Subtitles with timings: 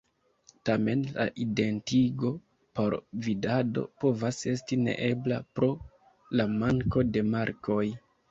[0.67, 2.29] Tamen, la identigo
[2.79, 2.95] per
[3.27, 5.71] vidado povas esti neebla pro
[6.41, 7.81] la manko de markoj.